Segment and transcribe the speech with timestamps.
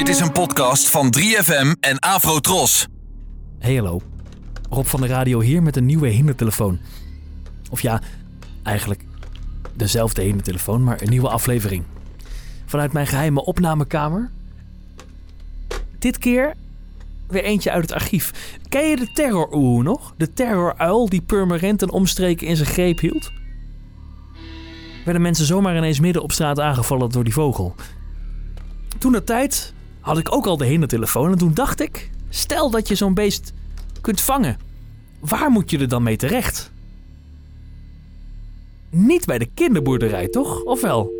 [0.00, 2.86] Dit is een podcast van 3FM en Afrotros.
[3.58, 4.00] Hey hallo,
[4.70, 6.78] Rob van de radio hier met een nieuwe hindertelefoon.
[7.70, 8.00] Of ja,
[8.62, 9.04] eigenlijk
[9.74, 11.84] dezelfde hindertelefoon, maar een nieuwe aflevering.
[12.66, 14.30] Vanuit mijn geheime opnamekamer.
[15.98, 16.54] Dit keer
[17.28, 18.58] weer eentje uit het archief.
[18.68, 20.14] Ken je de terror nog?
[20.16, 23.32] De terroruil die Purmerend en omstreken in zijn greep hield?
[25.04, 27.74] Werden mensen zomaar ineens midden op straat aangevallen door die vogel.
[28.98, 32.10] Toen de tijd had ik ook al de hindertelefoon en toen dacht ik...
[32.28, 33.52] Stel dat je zo'n beest
[34.00, 34.58] kunt vangen.
[35.20, 36.70] Waar moet je er dan mee terecht?
[38.90, 40.62] Niet bij de kinderboerderij, toch?
[40.62, 41.12] Of wel?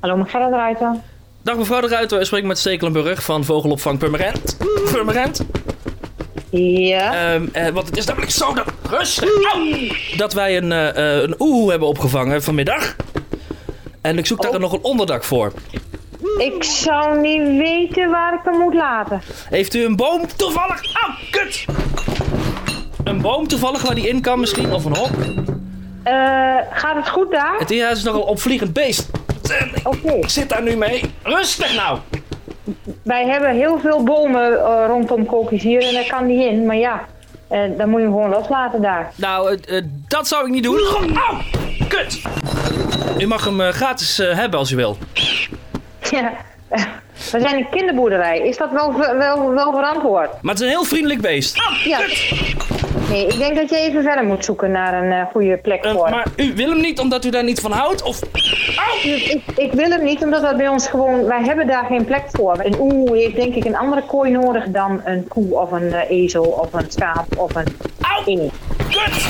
[0.00, 0.96] Hallo, mevrouw de Ruiter.
[1.42, 4.56] Dag mevrouw de Ruiter, ik spreek met Stekelenburg van Vogelopvang Purmerend.
[4.92, 5.44] Purmerend.
[6.50, 7.34] Ja.
[7.34, 8.81] Ehm, eh, want het is namelijk zo dat...
[8.90, 9.52] Rustig!
[9.52, 9.88] Au!
[10.16, 12.96] Dat wij een, eh, een oehoe hebben opgevangen vanmiddag.
[14.00, 15.52] En ik zoek daar nog een onderdak voor.
[16.38, 19.22] Ik zou niet weten waar ik hem moet laten.
[19.48, 20.80] Heeft u een boom toevallig...
[20.94, 21.64] Au, kut!
[23.04, 24.72] Een boom toevallig waar die in kan misschien?
[24.72, 25.10] Of een hok?
[26.02, 26.14] Eh,
[26.70, 27.58] gaat het goed daar?
[27.58, 29.10] Het is is nogal een opvliegend beest.
[29.82, 30.12] Oké.
[30.12, 31.00] Ik zit daar nu mee.
[31.22, 31.98] Rustig nou!
[33.02, 34.54] Wij hebben heel veel bomen
[34.86, 36.66] rondom Kokjes hier en daar kan die in.
[36.66, 37.06] Maar ja,
[37.52, 39.12] eh, dan moet je hem gewoon loslaten daar.
[39.14, 40.78] Nou, eh, eh, dat zou ik niet doen.
[40.78, 41.36] Au!
[41.88, 42.22] Kut!
[43.18, 44.96] U mag hem eh, gratis hebben als u wil.
[46.10, 46.32] Ja.
[47.30, 48.38] we zijn een kinderboerderij.
[48.38, 50.30] Is dat wel, wel, wel verantwoord?
[50.42, 51.56] Maar het is een heel vriendelijk beest.
[51.84, 52.00] Ja.
[53.12, 55.92] Nee, ik denk dat je even verder moet zoeken naar een eh, goede plek Eh,
[55.92, 56.10] voor.
[56.10, 58.02] maar u wil hem niet omdat u daar niet van houdt?
[58.02, 58.18] Of...
[58.76, 59.08] Au!
[59.14, 61.24] Ik, ik wil hem niet, omdat dat bij ons gewoon...
[61.26, 62.56] Wij hebben daar geen plek voor.
[62.62, 66.10] Een oe heeft denk ik een andere kooi nodig dan een koe of een eh,
[66.10, 67.66] ezel of een schaap of een
[68.00, 68.22] Au!
[68.24, 68.52] eend.
[68.76, 69.26] Kut!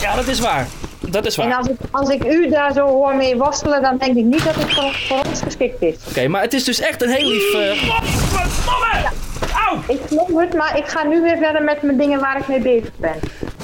[0.00, 0.66] Ja, dat is waar.
[1.00, 1.46] Dat is waar.
[1.46, 4.24] En Oké, als ik, als ik u daar zo hoor mee worstelen, dan denk ik
[4.24, 6.26] niet dat het voor, voor ons geschikt is.
[6.28, 7.50] maar het is dus echt een heel lief...
[7.52, 9.29] Godverdomme!
[9.52, 9.78] Au!
[9.88, 12.60] Ik geloof het, maar ik ga nu weer verder met mijn dingen waar ik mee
[12.60, 13.14] bezig ben.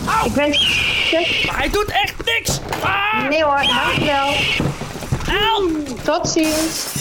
[0.06, 0.26] Au!
[0.26, 0.84] Ik wens...
[1.46, 2.60] Maar hij doet echt niks!
[2.82, 3.28] Ah!
[3.28, 4.32] Nee hoor, dankjewel.
[5.28, 5.70] Au!
[6.02, 6.94] Tot ziens.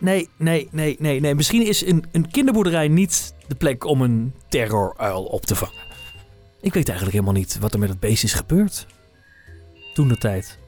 [0.00, 1.34] Nee, nee, nee, nee, nee.
[1.34, 5.88] Misschien is een, een kinderboerderij niet de plek om een terroruil op te vangen.
[6.60, 8.86] Ik weet eigenlijk helemaal niet wat er met het beest is gebeurd.
[9.94, 10.58] Toen de tijd.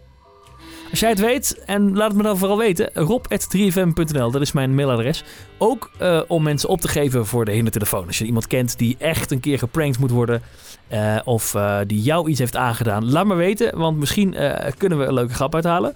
[0.92, 4.74] Als jij het weet, en laat het me dan vooral weten, rob.3fm.nl, dat is mijn
[4.74, 5.24] mailadres.
[5.58, 8.06] Ook eh, om mensen op te geven voor de hindertelefoon.
[8.06, 10.42] Als je iemand kent die echt een keer geprankt moet worden,
[10.88, 14.36] eh, of eh, die jou iets heeft aangedaan, laat me weten, want misschien
[14.76, 15.92] kunnen we een leuke grap uithalen.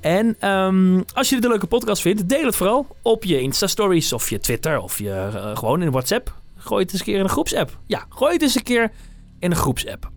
[0.00, 4.12] En ehm, als je dit een leuke podcast vindt, deel het vooral op je Insta-stories
[4.12, 6.34] of je Twitter of je, gewoon in WhatsApp.
[6.56, 7.78] Gooi het eens een keer in een groepsapp.
[7.86, 8.90] Ja, gooi het eens een keer
[9.38, 10.10] in een groepsapp.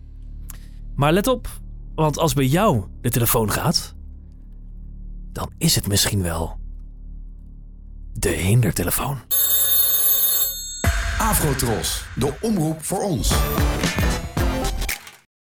[0.96, 1.48] Maar let op,
[1.94, 3.94] want als bij jou de telefoon gaat,
[5.32, 6.58] dan is het misschien wel
[8.12, 9.18] de hindertelefoon.
[11.18, 13.32] Afrotros, de omroep voor ons.